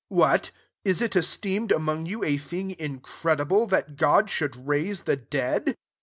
8 0.09 0.17
What? 0.17 0.51
is 0.83 0.99
it 0.99 1.15
esteemed 1.15 1.71
among 1.71 2.07
you 2.07 2.23
a 2.23 2.35
thing 2.39 2.71
incredible, 2.79 3.67
that 3.67 3.97
God 3.97 4.31
should 4.31 4.67
raise 4.67 5.01
the 5.01 5.15
dead 5.15 5.75